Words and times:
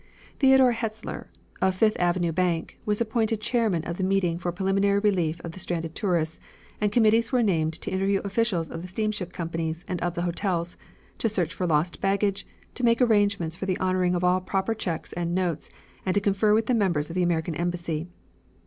Theodore 0.39 0.73
Hetzler, 0.73 1.27
of 1.61 1.73
the 1.73 1.77
Fifth 1.77 1.99
Avenue 1.99 2.31
Bank, 2.31 2.79
was 2.87 3.01
appointed 3.01 3.39
chairman 3.39 3.83
of 3.83 3.97
the 3.97 4.03
meeting 4.03 4.39
for 4.39 4.51
preliminary 4.51 4.97
relief 4.97 5.39
of 5.43 5.51
the 5.51 5.59
stranded 5.59 5.93
tourists, 5.93 6.39
and 6.81 6.91
committees 6.91 7.31
were 7.31 7.43
named 7.43 7.73
to 7.81 7.91
interview 7.91 8.19
officials 8.23 8.67
of 8.67 8.81
the 8.81 8.87
steamship 8.87 9.31
companies 9.31 9.85
and 9.87 10.01
of 10.01 10.15
the 10.15 10.23
hotels, 10.23 10.75
to 11.19 11.29
search 11.29 11.53
for 11.53 11.67
lost 11.67 12.01
baggage, 12.01 12.47
to 12.73 12.83
make 12.83 12.99
arrangements 12.99 13.55
for 13.55 13.67
the 13.67 13.77
honoring 13.77 14.15
of 14.15 14.23
all 14.23 14.41
proper 14.41 14.73
checks 14.73 15.13
and 15.13 15.35
notes, 15.35 15.69
and 16.03 16.15
to 16.15 16.19
confer 16.19 16.55
with 16.55 16.65
the 16.65 16.73
members 16.73 17.11
of 17.11 17.15
the 17.15 17.21
American 17.21 17.53
embassy. 17.53 18.07